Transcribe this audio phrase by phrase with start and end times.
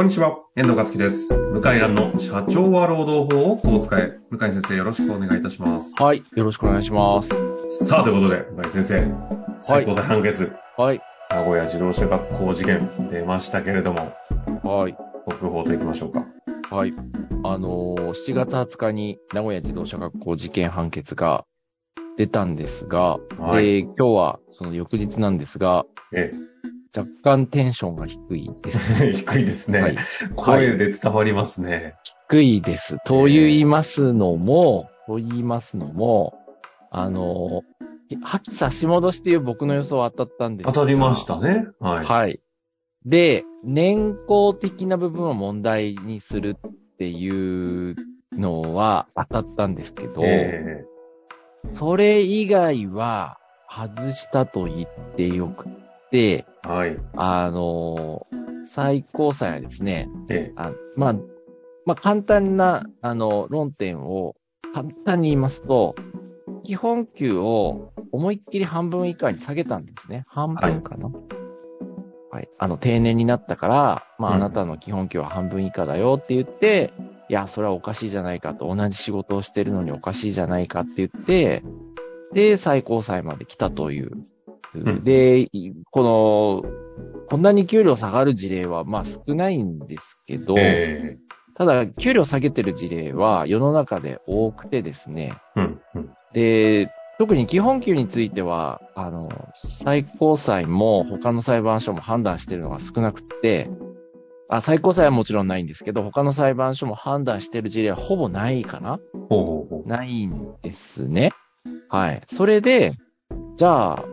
[0.00, 1.28] こんにちは、遠藤和樹です。
[1.28, 4.18] 向井蘭の社長は労働法をこう使え。
[4.30, 5.94] 向井先生、よろしくお願いいたします。
[6.02, 6.22] はい。
[6.34, 7.28] よろしくお願いします。
[7.86, 9.14] さあ、ということで、向井先生、
[9.60, 11.02] 最高裁判決、はい。
[11.28, 14.14] 名古屋自動車学校事件出ましたけれども、
[14.64, 14.96] はい。
[15.28, 16.24] 特報といきましょうか。
[16.74, 16.94] はい。
[17.44, 21.44] あのー7月20日に名古屋自動車学校事件判決が
[22.16, 23.66] 出たんですが、はい。
[23.66, 26.32] えー今日はその翌日なんですが、え
[26.96, 29.04] 若干テンションが低いです。
[29.04, 29.96] え、 低いですね、はい。
[30.34, 31.94] 声で伝わりますね。
[32.28, 32.98] 低いです。
[33.04, 36.38] と言いますのも、と言いますのも、
[36.90, 41.68] あのー、はき差し戻しっていう僕の予想は当たったんですが当たりましたね。
[41.78, 42.04] はい。
[42.04, 42.40] はい。
[43.04, 47.94] で、年功的な部分を問題にするっていう
[48.32, 50.84] のは当たったんですけど、え
[51.72, 53.38] それ以外は
[53.70, 55.68] 外したと言ってよく
[56.62, 56.96] はい。
[57.16, 58.26] あの、
[58.64, 61.14] 最高裁はですね、えあまあ、
[61.86, 64.36] まあ簡単な、あの、論点を
[64.74, 65.94] 簡単に言いますと、
[66.62, 70.24] 基本給を思いっきり半分以下に下げたんですね。
[70.28, 71.10] 半分かな。
[72.30, 72.48] はい。
[72.58, 76.92] あの、定年になったから、まあ、うんあなたの基本給は半分以下だよって言って、
[77.28, 81.62] いや、それはおかしいじゃないかと、同じ仕事をしてるのにおかしいじゃないかって言って、
[82.32, 84.12] で、最高裁まで来たという。
[84.78, 95.36] んで、いこの、こんなに給料下がる事例は、まあ少ないんですけど、ええただ、給料下げてる事例は世の中で多くてですね。
[95.56, 96.10] うん、うん。
[96.32, 103.68] で、特に基本給については、あの、最高裁も他の裁判所も判断してるのが少なくて、
[104.48, 108.98] あ、最高裁はもちろんないんですけど、他の裁判所も判断してる事例はほぼないかな。
[109.84, 111.32] ないんですね。
[111.90, 112.22] はい。
[112.26, 112.94] それで、
[113.56, 114.04] じゃあ、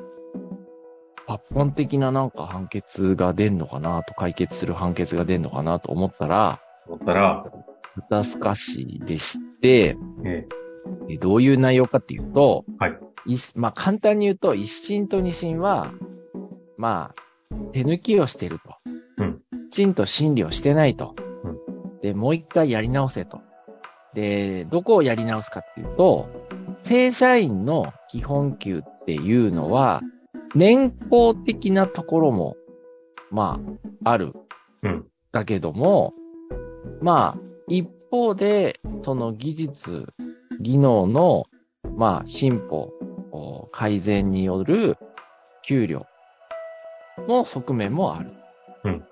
[1.27, 7.45] 抜本的ななんか判決が出んのかなと、解決する判決が出んのかなと思ったら、思ったら、
[7.95, 10.47] 肩透かしでして、え
[11.09, 15.91] えどういう内容かっていうと、はいいしまあ、簡単に言うと、一審と二審は、
[16.77, 18.75] まあ、手抜きをしてると。
[19.17, 21.13] うんきちんと審理をしてないと。
[21.43, 23.41] うんで、もう一回やり直せと。
[24.13, 26.29] で、どこをやり直すかっていうと、
[26.83, 30.01] 正社員の基本給っていうのは、
[30.55, 32.55] 年功的なところも、
[33.31, 33.59] ま
[34.03, 34.33] あ、ある。
[34.83, 36.13] うんだけども、
[37.01, 40.07] まあ、一方で、その技術、
[40.59, 41.45] 技能の、
[41.95, 42.91] まあ、進歩、
[43.31, 44.97] お改善による
[45.63, 46.07] 給料
[47.27, 48.31] の側面もある。
[48.85, 49.05] うん。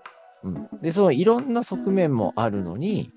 [0.43, 0.69] うん。
[0.81, 3.11] で、そのいろんな側面もあるのに、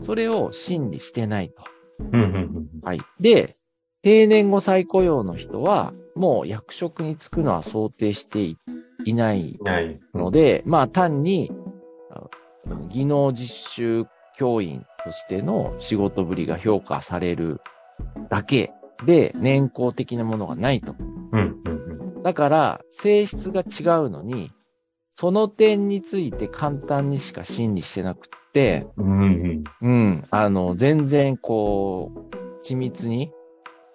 [0.00, 1.64] それを審理してないと。
[2.00, 2.68] えうん、うん、うん。
[2.82, 3.00] はい。
[3.20, 3.56] で、
[4.02, 8.58] 定年後再雇用の人は、もう役職に就くのは想定してい
[9.04, 9.58] いない。
[10.14, 11.52] ので、まあ単に、
[12.10, 12.28] あ
[12.90, 17.60] 技能実習教員としての仕事ぶりが評価される
[18.28, 18.72] だけ
[19.06, 20.94] で、年功的なものがないと。
[21.32, 22.22] うん、うん、うん。
[22.22, 24.50] だから、性質が違うのに、
[25.14, 29.64] その点について簡単にしか審理してなくって、うん、うん。
[29.80, 33.32] うん、あの、全然こう、緻密に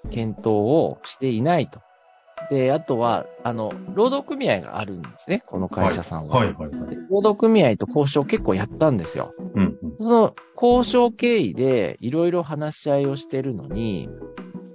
[0.10, 1.82] 検討をしていないと。
[2.50, 6.38] で、あとは、あの、労働組合があるんですね、この会社さんは。
[6.38, 6.90] はい、はい、はい。
[6.90, 9.34] で労働組合と交渉結構やったんですよ。
[9.56, 9.96] うん、うん。
[10.00, 14.10] その交渉経緯でいろいろ話し合いをしてるのに、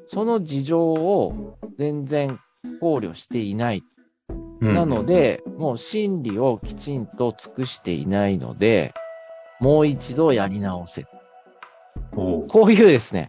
[0.06, 2.38] その事情を全然
[2.80, 3.82] 考慮していない。
[4.60, 8.94] うんなの、で、もう審理をきちんと尽くしていないので、
[9.58, 11.04] もう一度やり直せ。
[12.14, 13.28] こういうですね、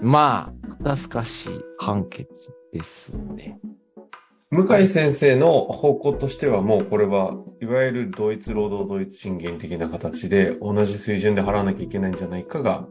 [0.00, 2.28] まあ、肩透かしい判決
[2.72, 3.58] ですね。
[4.50, 12.86] 向井先生の方向としてはもうこれは、いわゆる同一労働同一賃金的な形で同じ水準で払わなきゃいけないんじゃないかが、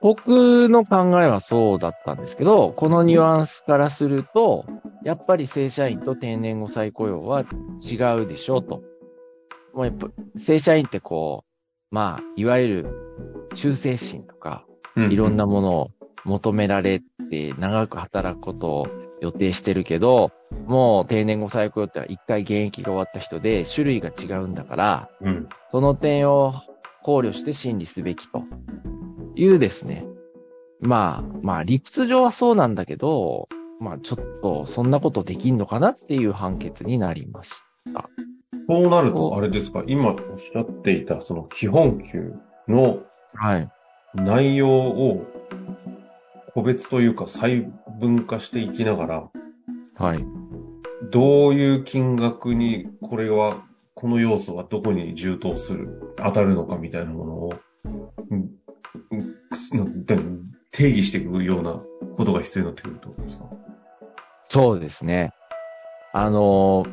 [0.00, 4.64] 僕の考えはそうだったんですけど、このニュアンスからすると、
[5.04, 8.82] やっぱり正社員と定年後再雇用は違うでしょうと。
[9.74, 12.86] もうやっぱ正社員ってこう、まあ、いわゆる
[13.54, 14.64] 忠誠心とか、
[14.96, 15.90] いろんなものを
[16.24, 18.86] 求められて長く働くことを
[19.20, 20.30] 予定してるけど、
[20.66, 25.48] もう定年後再雇用ってのは一回現役が終わった人で種類が違うんだから、うん。
[25.70, 26.54] その点を
[27.02, 28.44] 考慮して審理すべきと
[29.34, 30.06] いうですね。
[30.80, 33.48] まあ、まあ理屈上はそうなんだけど、
[33.80, 37.52] まあちょっとそんなことできんのかなっていう判決になりまし
[37.92, 38.08] た。
[38.68, 42.32] そうなると、あれですか、今おっしゃっていたその基本給
[42.68, 43.00] の
[43.34, 43.68] はい。
[44.14, 45.26] 内容を
[46.54, 47.66] 個別というか細
[47.98, 49.30] 分化していきながら、
[49.96, 50.24] はい。
[51.10, 53.64] どういう金額にこれは
[53.94, 57.52] この要素はどこに充当する、当たるのかみたいなものを、
[60.70, 61.80] 定義していくような
[62.16, 63.44] ことが必要になってくるってことですか？
[64.44, 65.30] そうですね。
[66.12, 66.84] あの、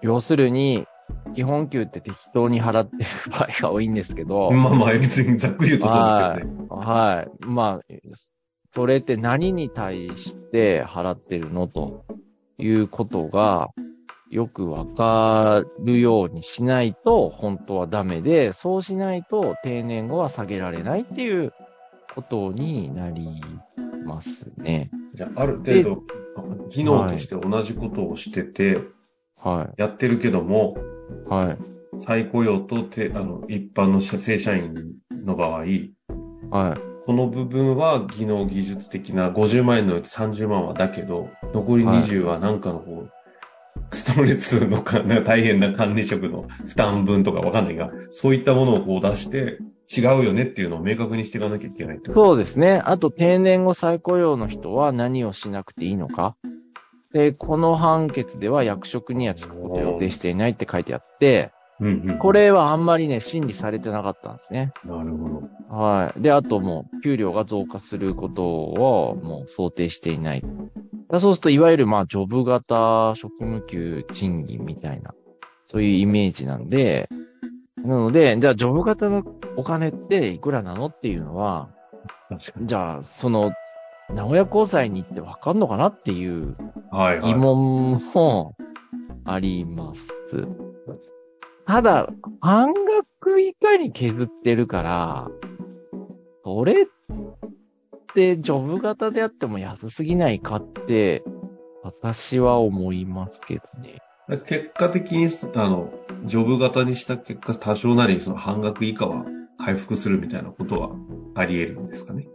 [0.00, 0.86] 要するに、
[1.34, 6.66] 基本給って適当に払ってる場合が多いんですけど、まあまあ、別にざっくり言うとそうですよね。
[6.68, 7.46] はい。
[7.46, 7.84] まあ、
[8.74, 12.04] それって何に対して払ってるのと
[12.58, 13.70] いうことが
[14.30, 21.52] よくわかるようにしないと本当はダメで、そうしないと定年後は下げられないっていう
[22.14, 23.28] ことになり
[24.06, 24.90] ますね。
[25.14, 26.02] じゃあ、ある程度、
[26.70, 28.78] 技能として同じことをしてて、
[29.36, 30.76] はやってるけども、
[31.26, 31.28] い。
[31.28, 31.58] はい。
[31.98, 36.91] 再雇用とてあの一般の正社員の場合、はい。
[37.06, 49.58] この部分は技能技術的な50万円のうち30万はだけど、残り20はなんかのこう、ストレスのか、大変な管理職の負担分とかわかんないが、そういったものをこう出して、
[49.94, 52.80] 違うよねっていうのを明確にしていかなきゃいけないそうですね。
[52.84, 56.36] あと定年後再雇用の人は何をしなくていいのか。
[57.12, 61.52] で、この判決では役職には就くことを予定していないって書いてあって、
[61.82, 62.18] うんうん。
[62.18, 64.72] これはあんまりね、審理されてなかったんですね。
[64.84, 65.76] なるほど。
[65.76, 66.22] はい。
[66.22, 70.42] で、あともう、給料が増加することをもう想定していない。
[71.10, 75.12] だそうすると、いわゆるまあ、ジョブ型職務給賃金みたいな、
[75.66, 77.08] そういうイメージなんで、
[77.84, 79.24] なので、じゃあ、ジョブ型の
[79.56, 81.68] お金っていくらなのっていうのは、
[82.28, 82.66] 確かに。
[82.68, 83.52] じゃあ、その、
[84.14, 86.56] 名古屋高裁に行ってわかんのかなっていう
[86.90, 87.32] はいはい。
[87.32, 88.54] 疑問も
[89.24, 90.46] あります。
[91.66, 92.08] ただ、
[92.40, 95.30] 半額以下に削ってるから、
[96.44, 96.86] それっ
[98.14, 101.22] てジョブ型であっても安すぎないかって、
[101.82, 103.98] 私は思いますけどね。
[104.46, 105.92] 結果的に、あの、
[106.24, 109.24] ジョブ型にした結果、多少なりその半額以下は
[109.58, 110.90] 回復するみたいなことは
[111.34, 112.28] あり得るんですかね？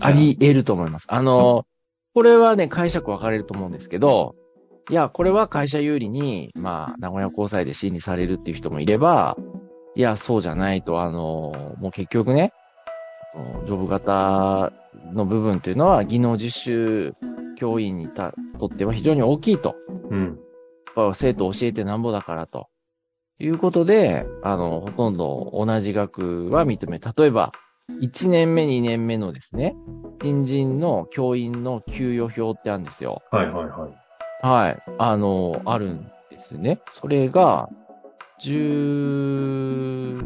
[0.00, 1.06] あり得ると思います。
[1.08, 1.66] あの、
[2.14, 4.34] これはね、解釈分かれると思うんですけど、
[4.90, 9.36] いや、これは会社有利に、まあ、名古屋高裁で審理されるっていう人もいれば、
[9.94, 12.52] いや、そうじゃないと、あの、もう結局ね、
[13.66, 14.72] ジョブ型
[15.12, 17.14] の部分というのは、技能実習
[17.56, 19.76] 教員にたとっては非常に大きいと。
[20.10, 20.24] うん。
[20.96, 22.66] やっぱ生徒を教えてなんぼだからと。
[23.38, 27.52] いうことで、あの、ほとんど同じ額は認め、例えば、
[28.02, 29.76] 1年目、2年目のですね、
[30.20, 33.22] 新人の教員の給与表ってあるんですよ。
[33.30, 34.09] はいはいはい。
[34.42, 34.82] はい。
[34.98, 36.80] あの、あるんですね。
[36.92, 37.68] それが、
[38.40, 40.18] 10、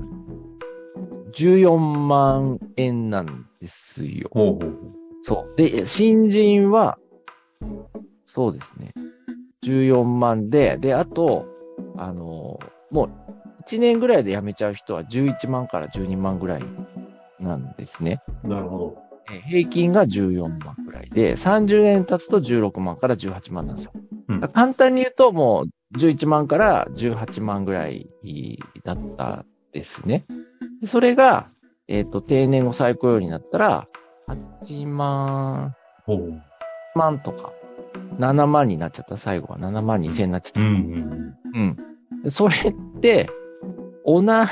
[1.33, 3.27] 14万円なん
[3.61, 4.29] ですよ。
[4.33, 4.73] ほうほうほう。
[5.25, 5.57] そう。
[5.57, 6.99] で、新人は、
[8.27, 8.93] そうですね。
[9.65, 11.47] 14万で、で、あと、
[11.97, 13.11] あの、もう、
[13.67, 16.63] 1年ぐらいで辞めちゃう人は11万から12万ぐらい
[17.41, 18.21] なんですね。
[18.45, 19.04] なるほど。
[19.33, 23.93] え平均が14万ぐらいで、30年経つと16万から18万なんですよ。
[24.53, 28.09] 簡単に言うと、もう11万から18万ぐらい
[28.85, 30.25] だったですね。
[30.81, 31.49] でそれが、
[31.89, 33.89] えっ、と、定年後再雇用になったら、
[34.29, 35.75] 8万。
[36.95, 37.53] 万とか、
[38.19, 40.61] 7万になっちゃった、最後は7万2千になっちゃった。
[40.61, 41.59] うんうんう
[42.21, 42.23] ん。
[42.23, 43.29] でそれって、
[44.05, 44.49] おな、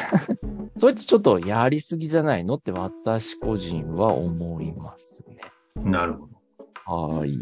[0.83, 2.55] それってちょっとやりすぎじゃないの？
[2.57, 5.39] って私個人は思いますね。
[5.77, 5.93] うん。
[5.93, 6.27] なるほ
[6.89, 7.19] ど。
[7.19, 7.39] はい。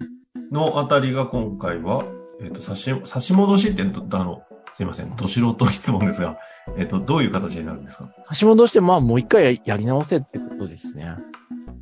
[0.53, 2.05] のあたりが今回は、
[2.43, 4.43] えっ、と、差し、差し戻しってど、あの、
[4.77, 6.37] すいません、ど素人質問ですが、
[6.77, 8.11] えっ、と、どういう形になるんですか？
[8.39, 11.17] 橋戻して、まあもう一回ややり直せってことですね。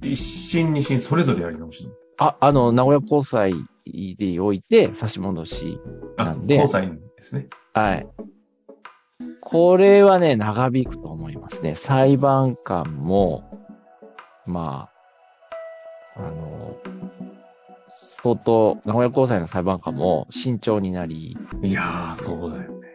[0.01, 1.91] 一審二審それぞれやり直しの？
[2.19, 3.53] あ、あの、名古屋高裁
[4.17, 5.81] でおいて差し戻し。
[6.19, 7.49] あなん、で交際ですね。
[7.75, 8.07] はい。
[9.51, 11.75] これはね、長引くと思いますね。
[11.75, 13.67] 裁判官も、
[14.45, 14.91] ま
[16.15, 16.77] あ、あの、
[17.89, 22.89] 相当、名古屋高裁の裁判官も慎重になり、いやー、そうだよね。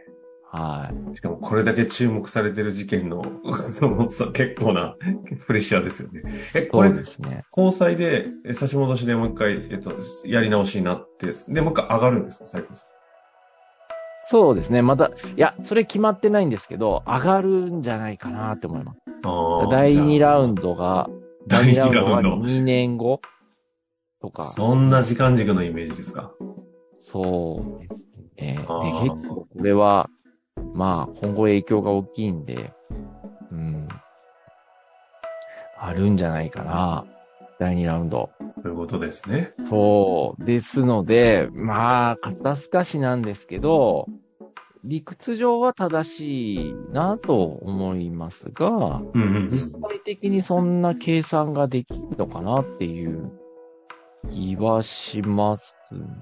[0.51, 1.17] はい。
[1.17, 3.23] しかもこれだけ注目されてる事件の、
[4.33, 4.95] 結構な
[5.47, 6.21] プレッシャーですよね。
[6.53, 7.45] え、これですね。
[7.57, 9.91] 交際で、え差し戻しでもう一回、えっと、
[10.25, 12.67] やり直しになって、で、もう一回上がるんですか、最後
[14.25, 14.81] そうですね。
[14.81, 18.99] また、いや、それ決まってないんですけど、上がるんじゃないかなって思います。
[19.25, 20.63] あ第2ラウンド。
[20.63, 21.09] ドが、
[21.47, 22.47] 第第2 2ラウンドはラウンド。
[22.47, 23.21] 2年後
[24.21, 24.43] とか。
[24.43, 26.31] そんな時間軸のイメージですか？
[26.97, 28.55] そうですね。
[28.55, 28.65] で、結
[29.27, 30.09] 構これは、
[30.73, 32.73] まあ、今後影響が大きいんで、
[33.51, 33.87] うん。
[35.77, 37.05] あるんじゃないかな。
[37.63, 38.29] 第2ラウンド。
[38.61, 39.53] ということですね。
[39.69, 40.43] そう。
[40.43, 44.09] ですので、まあ、肩透かしなんですけど、
[44.83, 49.49] 理屈上は正しいなと思いますが、うんうんうん。
[49.49, 53.31] 実際的にそんな計算ができるのかなっていう
[54.29, 55.77] 気はします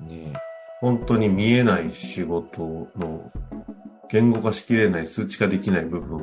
[0.07, 0.33] ね。
[0.79, 2.61] 本当に見えない仕事
[2.95, 3.31] の
[4.11, 6.19] 言語化しきれない、数値化できない部分を、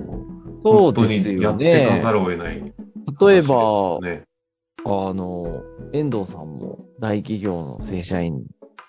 [0.62, 2.00] そう本当ですよにやってかね。
[2.02, 4.27] ざるを得ない話です例えよば、ね。
[4.88, 8.44] あの、遠藤さんも大企業の正社員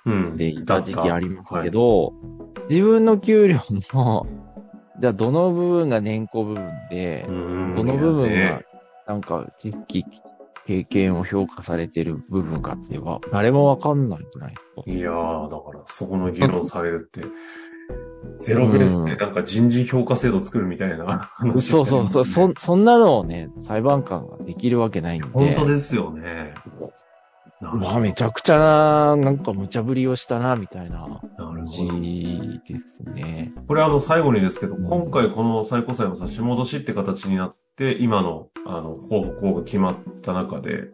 [0.05, 0.37] うん。
[0.37, 2.13] でいた時期ありますけはいど、
[2.69, 4.25] 自分の給料の、
[5.01, 8.61] じゃあどの部分が年功部分で、うんどの部分が
[9.07, 10.05] なんか、知識、
[10.65, 14.91] 経験を評価されてる部分かっていうのは、誰もわかんないんじゃないですか。
[14.91, 17.27] いやー、だから、そこの議論されるって、
[18.39, 25.27] ゼロベースでなんか人事評価制度作るみたいな話そうそうそう、そそんなのをね、裁判官ができるわけないんで。
[25.27, 26.53] 本当ですよね。
[27.61, 31.65] まあめちゃくちゃな、なんか無茶ぶりをしたな、みたいな感。
[31.65, 31.85] じ
[32.65, 33.53] ですね。
[33.67, 40.89] これあの最後にですけど、うん今回この最高裁の差し戻しって形になって、今のあの方法が決まった中で、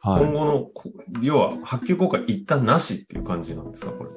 [0.00, 0.24] はい。
[0.24, 0.90] 今後のこ、
[1.22, 4.10] 要は発給効果一旦なしっていう感じなんですか、これ。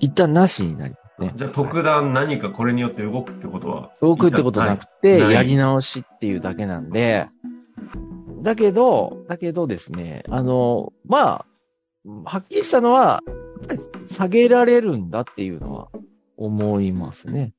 [0.00, 1.32] 一旦なしになりますね。
[1.36, 3.90] じゃあ特段何かこれによって動くってことは。
[4.00, 7.28] 動くってことなくて、やり直しっていうだけなんで、
[8.42, 11.46] だけど、だけどですね、あの、まあ、
[12.24, 13.20] はっきりしたのは、
[14.06, 15.88] 下げられるんだっていうのは
[16.36, 17.52] 思いますね。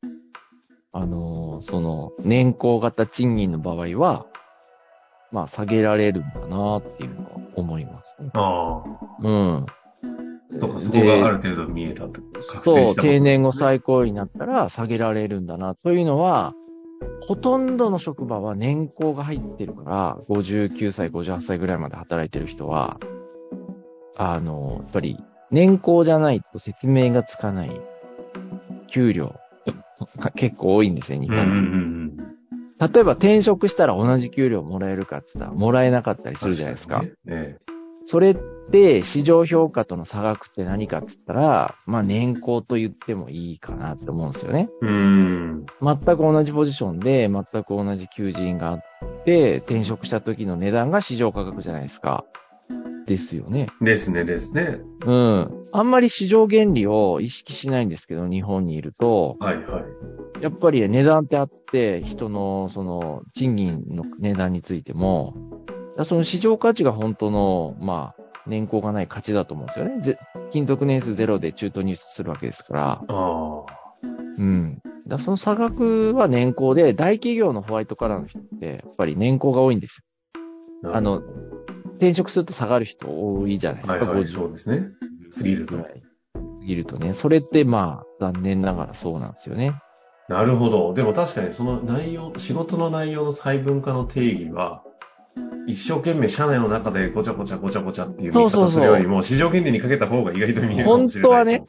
[0.91, 4.25] あの、その、年功型賃金の場合は、
[5.31, 8.31] まあ、下げられるんだなっていうのは思いますね。
[8.33, 8.83] あ
[9.21, 9.65] うん。
[10.55, 10.59] あ。
[10.59, 12.21] そうか、そこでがある程度見えたと。
[12.47, 15.75] 確そう、定したこと定年後最高になったら下げられるんだな。
[15.75, 16.53] というのは、
[17.21, 22.99] ほとんどの職場は年功が入ってるから、59歳、58歳ぐらいまで働いてる人は、
[24.15, 25.17] あの、やっぱり
[25.51, 27.71] 年功じゃないと説明がつかない
[28.87, 29.35] 給料
[30.17, 31.57] が結構多いんですよ、日うんうんう本。
[32.07, 32.17] ん
[32.93, 36.35] 例えば転職したら同じ給料もらえるかって言ったらもらえなかったりうん。
[36.37, 36.95] するじゃないですか。
[36.97, 37.15] 確にね。
[37.27, 37.57] え
[38.03, 38.35] それっ
[38.71, 44.69] て市場評価との差額って何かって言ったら、まあ年功と言ってもいいかなって思うんですよね。
[44.83, 44.85] え。
[44.85, 45.65] うん。
[45.81, 48.83] 全く同じポジションで、全く同じ求人があっ
[49.25, 52.25] て、転職した時の値段が市場価格じゃないですか。
[53.05, 53.67] ですよね。
[53.81, 54.79] ですね、ですね。
[55.05, 55.67] うん。
[55.73, 60.43] あんまり市場原理を意識しないんですけど、日本にいると、はいはい。
[60.43, 65.35] やっぱり値段ってあって、人のその賃金の値段についても、
[66.03, 70.01] その市場価値が本当の、まあ、年功がない価値だと思うんですよね。
[70.01, 70.17] ぜ
[70.51, 72.91] 勤続年数ゼロで中途入出するわけですから。
[72.91, 73.65] ああ。
[74.37, 74.81] うん。
[75.07, 79.99] だその差額は年功で、大企業のホワイトカラーの人って、やっぱり年功が多いんです
[80.83, 80.93] よ。
[80.93, 81.21] あの、
[81.97, 84.87] 転職すると下がる人多いじゃないですか、はいはい、50そうですね。
[85.37, 85.77] 過ぎると。
[85.77, 85.85] 過
[86.65, 87.13] ぎるとね。
[87.13, 89.73] それってまあ、残念ながらそうなんですよね。
[90.27, 90.93] なるほど。
[90.93, 94.83] でも確かにその内容、仕事の内容の細分化の定義は、
[95.67, 101.29] 一生懸命社内の中でごちゃごちゃごちゃごちゃっていう見方するよりも、市場原理にかけた方が意外と見えるかもしれない。
[101.29, 101.63] 本当はね、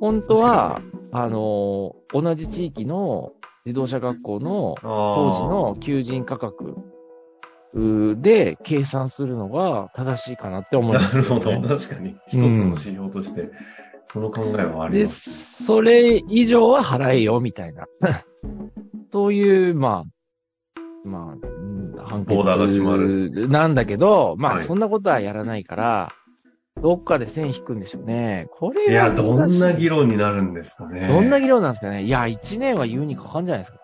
[0.00, 0.80] 本当は、
[1.12, 3.32] あのー同じ地域の
[3.64, 6.76] 自動車学校の当当時の求人価格
[8.22, 11.50] で計算するのが正しいかなって思います、なるほど。
[11.50, 11.68] ね。
[11.68, 12.16] 確かに。
[12.28, 13.50] 一つの指標として、
[14.04, 15.64] その考えはありで、ます。
[15.64, 17.86] それ以上は払えよ、みたいな。
[19.12, 20.15] そういう、まあ、
[21.06, 26.12] まあ、うん判決ボーダーが決まるなんだけど、まあ、はいそんなことはやらないから、
[26.82, 28.48] どっかで線引くんでしょうね。
[28.50, 31.08] これいや、はどんな議論論になるんですかね。
[31.08, 33.78] どんな議論なんですかねいや、一年は言うにかかんじゃないですか。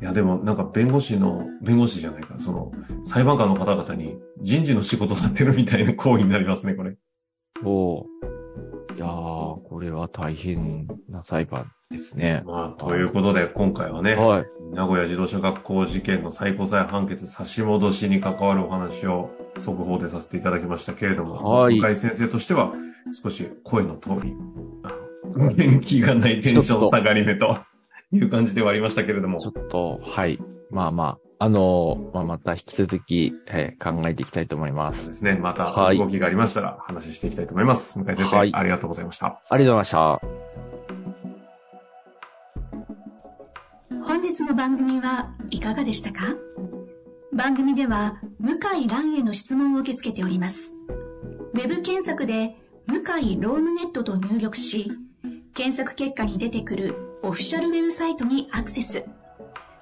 [0.00, 2.72] いや、でもなんか弁護士の、弁護士じゃないか、その、
[3.04, 6.94] 裁判官の方々に人事の仕事されるみたいな行為になりますね、これ。
[7.62, 8.31] そう。
[8.96, 9.08] いやー、
[9.68, 12.42] これは大変な裁判ですね。
[12.44, 14.46] まあ、ということで、今回はね、はい。
[14.72, 22.72] 名古屋自動車学校事件の最高裁判決差し戻しに関わるお話を速報でさせていただきましたけれども、はい向井先生としては
[23.22, 24.34] 少し声の通り、
[25.54, 27.58] 元気がないテンション下がり目と
[28.12, 30.38] いう感じではありましたけれどもちょ、っと、はい。
[30.70, 35.08] まあまあ、あのーまあ、また引き続き、はい、考えていきたいと思います。
[35.08, 37.98] ですね、またはい動きがありましたら話していきたいと思います。
[37.98, 39.40] 向井先生、はいありがとうございました。
[39.50, 40.20] ありがとうございました。
[44.04, 46.36] 本日の番組はいかがでしたか？
[47.32, 50.74] 番組では向井蘭への質問を受け付けております。
[51.54, 52.56] ウェブ検索で
[52.86, 54.92] 向井ロームネットと入力し、
[55.54, 59.04] 検索結果に出てくるオフィシャルウェブサイトにアクセス。